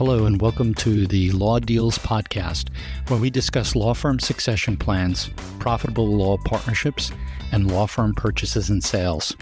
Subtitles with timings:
[0.00, 2.70] Hello, and welcome to the Law Deals Podcast,
[3.08, 7.12] where we discuss law firm succession plans, profitable law partnerships,
[7.52, 9.36] and law firm purchases and sales.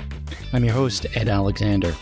[0.53, 1.95] I'm your host, Ed Alexander.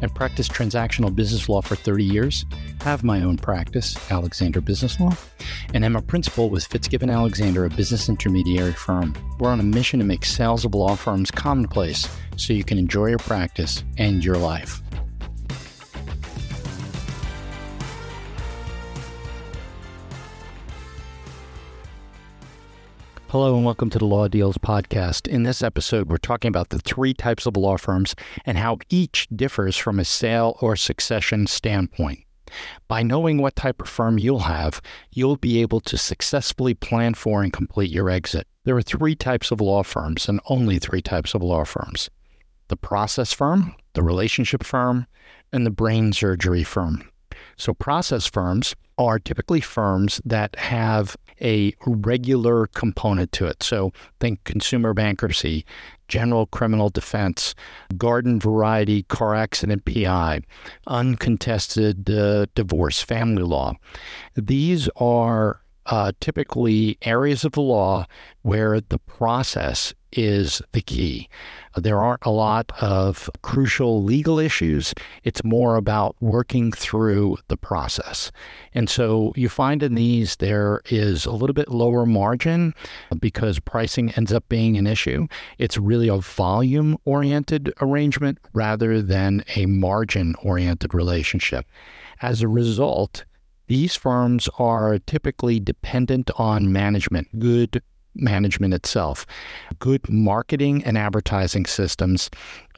[0.00, 2.46] I've practiced transactional business law for 30 years,
[2.80, 5.14] have my own practice, Alexander Business Law,
[5.74, 9.14] and am a principal with Fitzgibbon Alexander, a business intermediary firm.
[9.38, 13.08] We're on a mission to make sales of law firms commonplace so you can enjoy
[13.08, 14.80] your practice and your life.
[23.30, 25.28] Hello and welcome to the Law Deals Podcast.
[25.28, 28.14] In this episode, we're talking about the three types of law firms
[28.46, 32.24] and how each differs from a sale or succession standpoint.
[32.88, 34.80] By knowing what type of firm you'll have,
[35.12, 38.46] you'll be able to successfully plan for and complete your exit.
[38.64, 42.08] There are three types of law firms and only three types of law firms
[42.68, 45.06] the process firm, the relationship firm,
[45.52, 47.10] and the brain surgery firm.
[47.58, 53.62] So, process firms are typically firms that have a regular component to it.
[53.62, 55.64] So think consumer bankruptcy,
[56.08, 57.54] general criminal defense,
[57.96, 60.40] garden variety car accident PI,
[60.86, 63.74] uncontested uh, divorce, family law.
[64.34, 68.06] These are uh, typically areas of the law
[68.42, 71.28] where the process is the key.
[71.76, 74.94] There aren't a lot of crucial legal issues.
[75.22, 78.32] It's more about working through the process.
[78.74, 82.74] And so you find in these there is a little bit lower margin
[83.20, 85.26] because pricing ends up being an issue.
[85.58, 91.66] It's really a volume oriented arrangement rather than a margin oriented relationship.
[92.20, 93.24] As a result,
[93.68, 97.82] these firms are typically dependent on management, good
[98.14, 99.24] management itself,
[99.78, 102.30] good marketing and advertising systems,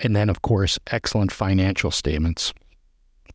[0.02, 2.52] and then, of course, excellent financial statements.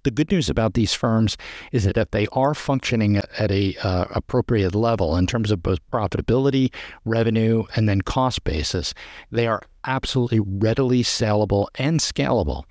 [0.05, 1.35] The good news about these firms
[1.71, 5.79] is that if they are functioning at a uh, appropriate level in terms of both
[5.89, 6.71] profitability,
[7.05, 8.93] revenue, and then cost basis,
[9.31, 12.65] they are absolutely readily saleable and scalable.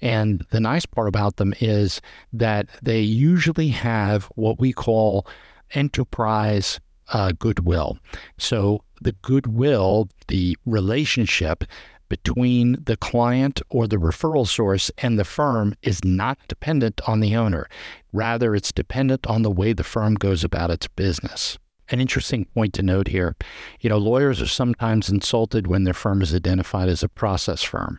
[0.00, 2.00] And the nice part about them is
[2.32, 5.28] that they usually have what we call
[5.72, 6.80] enterprise
[7.12, 7.98] uh, goodwill.
[8.36, 11.62] So the goodwill, the relationship
[12.10, 17.34] between the client or the referral source and the firm is not dependent on the
[17.34, 17.66] owner.
[18.12, 21.56] Rather, it's dependent on the way the firm goes about its business.
[21.88, 23.34] An interesting point to note here
[23.80, 27.98] you know, lawyers are sometimes insulted when their firm is identified as a process firm.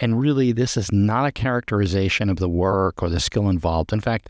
[0.00, 3.92] And really, this is not a characterization of the work or the skill involved.
[3.92, 4.28] In fact,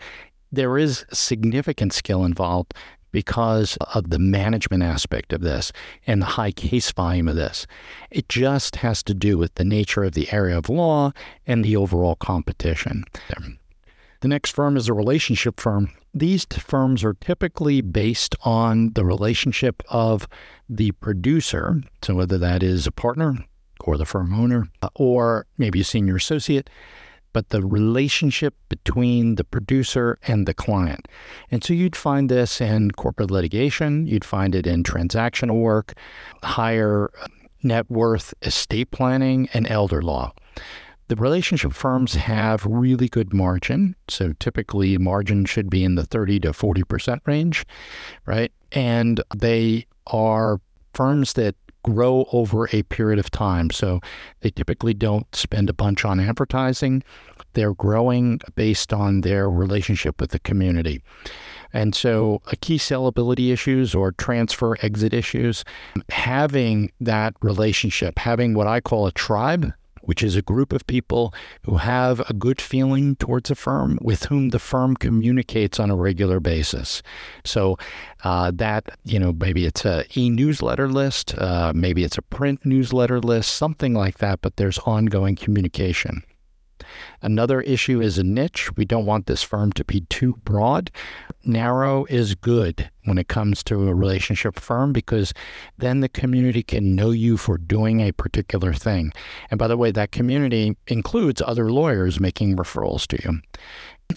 [0.53, 2.75] there is significant skill involved
[3.13, 5.73] because of the management aspect of this
[6.07, 7.67] and the high case volume of this.
[8.11, 11.13] It just has to do with the nature of the area of law
[11.47, 13.05] and the overall competition.
[14.21, 15.91] The next firm is a relationship firm.
[16.13, 20.29] These firms are typically based on the relationship of
[20.69, 23.45] the producer, so whether that is a partner
[23.81, 26.69] or the firm owner, uh, or maybe a senior associate,
[27.33, 31.07] but the relationship between the producer and the client.
[31.51, 35.95] And so you'd find this in corporate litigation, you'd find it in transactional work,
[36.43, 37.11] higher
[37.63, 40.33] net worth estate planning, and elder law.
[41.09, 43.97] The relationship firms have really good margin.
[44.09, 47.67] So typically, margin should be in the 30 to 40% range,
[48.27, 48.53] right?
[48.71, 50.61] And they are
[50.95, 53.71] firms that grow over a period of time.
[53.71, 54.01] So
[54.41, 57.03] they typically don't spend a bunch on advertising.
[57.55, 61.03] They're growing based on their relationship with the community.
[61.73, 65.65] And so, a key sellability issues or transfer exit issues,
[66.09, 69.73] having that relationship, having what I call a tribe
[70.11, 71.33] which is a group of people
[71.63, 75.95] who have a good feeling towards a firm with whom the firm communicates on a
[75.95, 77.01] regular basis.
[77.45, 77.79] So
[78.25, 83.21] uh, that, you know, maybe it's a e-newsletter list, uh, maybe it's a print newsletter
[83.21, 86.25] list, something like that, but there's ongoing communication.
[87.23, 88.77] Another issue is a niche.
[88.77, 90.91] We don't want this firm to be too broad.
[91.45, 95.33] Narrow is good when it comes to a relationship firm because
[95.79, 99.13] then the community can know you for doing a particular thing.
[99.51, 103.41] And by the way, that community includes other lawyers making referrals to you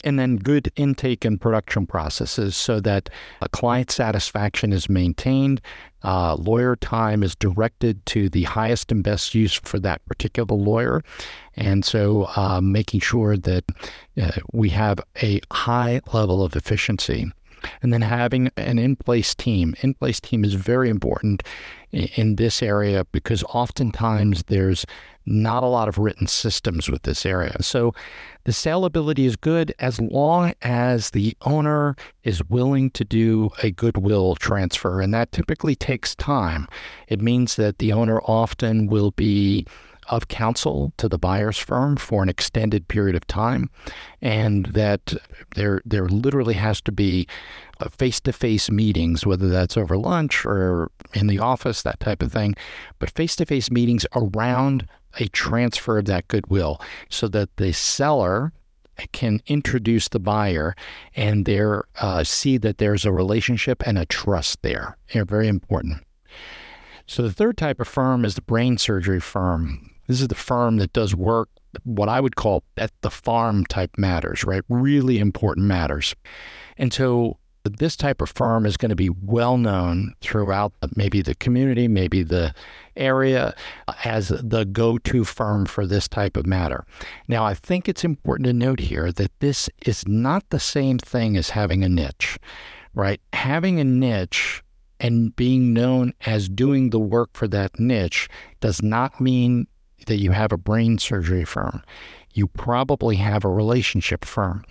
[0.03, 3.09] and then good intake and production processes so that
[3.51, 5.61] client satisfaction is maintained.
[6.03, 11.01] Uh, lawyer time is directed to the highest and best use for that particular lawyer.
[11.55, 13.63] And so uh, making sure that
[14.21, 17.31] uh, we have a high level of efficiency.
[17.81, 19.75] And then having an in place team.
[19.81, 21.43] In place team is very important
[21.91, 24.85] in this area because oftentimes there's
[25.25, 27.55] not a lot of written systems with this area.
[27.61, 27.93] So
[28.43, 34.35] the saleability is good as long as the owner is willing to do a goodwill
[34.35, 34.99] transfer.
[34.99, 36.67] And that typically takes time.
[37.07, 39.65] It means that the owner often will be
[40.09, 43.69] of counsel to the buyer's firm for an extended period of time,
[44.21, 45.13] and that
[45.55, 47.27] there there literally has to be
[47.91, 52.31] face to face meetings, whether that's over lunch or in the office, that type of
[52.31, 52.55] thing,
[52.99, 54.87] but face to face meetings around
[55.19, 58.51] a transfer of that goodwill so that the seller
[59.11, 60.75] can introduce the buyer
[61.15, 64.97] and there uh, see that there's a relationship and a trust there.
[65.13, 66.03] They're very important.
[67.07, 69.89] So the third type of firm is the brain surgery firm.
[70.07, 71.49] This is the firm that does work
[71.83, 74.63] what I would call at the farm type matters, right?
[74.69, 76.15] Really important matters.
[76.77, 81.35] And so this type of firm is going to be well known throughout maybe the
[81.35, 82.53] community, maybe the
[82.97, 83.55] area
[83.87, 86.85] uh, as the go to firm for this type of matter.
[87.27, 91.37] Now, I think it's important to note here that this is not the same thing
[91.37, 92.37] as having a niche,
[92.93, 93.21] right?
[93.31, 94.61] Having a niche
[94.99, 98.27] and being known as doing the work for that niche
[98.59, 99.67] does not mean
[100.05, 101.83] that you have a brain surgery firm
[102.33, 104.65] you probably have a relationship firm.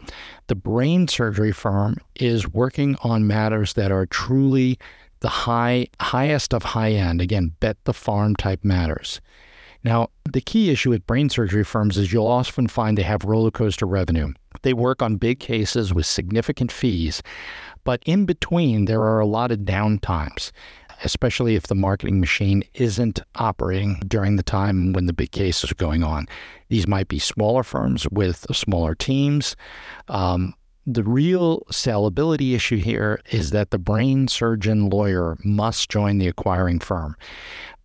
[0.48, 4.78] The brain surgery firm is working on matters that are truly
[5.20, 7.20] the high highest of high end.
[7.20, 9.20] Again, bet the farm type matters.
[9.84, 13.50] Now, the key issue with brain surgery firms is you'll often find they have roller
[13.50, 14.32] coaster revenue.
[14.62, 17.20] They work on big cases with significant fees,
[17.82, 20.52] but in between, there are a lot of downtimes
[21.04, 25.76] especially if the marketing machine isn't operating during the time when the big cases are
[25.76, 26.26] going on.
[26.68, 29.56] These might be smaller firms with smaller teams.
[30.08, 30.54] Um,
[30.86, 36.80] the real saleability issue here is that the brain surgeon lawyer must join the acquiring
[36.80, 37.16] firm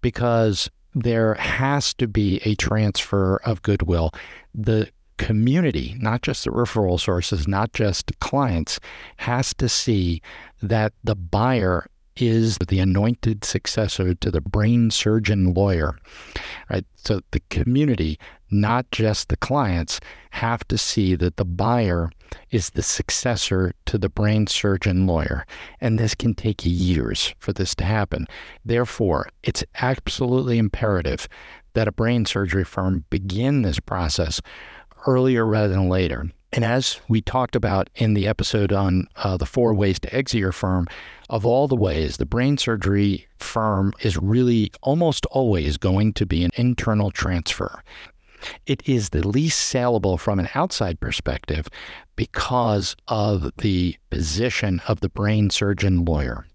[0.01, 4.11] because there has to be a transfer of goodwill.
[4.55, 8.79] The community, not just the referral sources, not just clients,
[9.17, 10.21] has to see
[10.61, 11.87] that the buyer
[12.17, 15.97] is the anointed successor to the brain surgeon lawyer.
[16.69, 16.85] Right?
[16.95, 18.19] So the community,
[18.49, 19.99] not just the clients,
[20.31, 22.11] have to see that the buyer
[22.51, 25.45] is the successor to the brain surgeon lawyer.
[25.79, 28.27] And this can take years for this to happen.
[28.65, 31.27] Therefore, it's absolutely imperative
[31.73, 34.41] that a brain surgery firm begin this process
[35.05, 36.29] earlier rather than later.
[36.53, 40.39] And as we talked about in the episode on uh, the four ways to exit
[40.39, 40.87] your firm,
[41.29, 46.43] of all the ways, the brain surgery firm is really almost always going to be
[46.43, 47.83] an internal transfer.
[48.65, 51.67] It is the least saleable from an outside perspective
[52.15, 56.45] because of the position of the brain surgeon lawyer.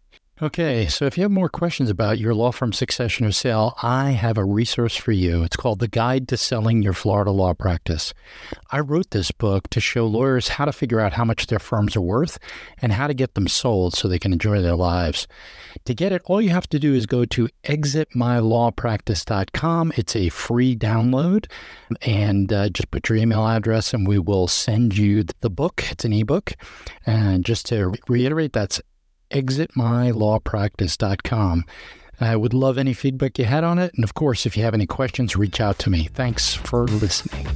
[0.42, 4.10] Okay, so if you have more questions about your law firm succession or sale, I
[4.10, 5.44] have a resource for you.
[5.44, 8.12] It's called The Guide to Selling Your Florida Law Practice.
[8.68, 11.94] I wrote this book to show lawyers how to figure out how much their firms
[11.94, 12.40] are worth
[12.78, 15.28] and how to get them sold so they can enjoy their lives.
[15.84, 19.92] To get it, all you have to do is go to exitmylawpractice.com.
[19.94, 21.46] It's a free download,
[22.00, 25.84] and uh, just put your email address and we will send you the book.
[25.92, 26.54] It's an ebook.
[27.06, 28.80] And just to reiterate, that's
[29.32, 31.64] exitmylawpractice.com.
[32.20, 33.92] I would love any feedback you had on it.
[33.94, 36.08] And of course, if you have any questions, reach out to me.
[36.14, 37.48] Thanks for listening.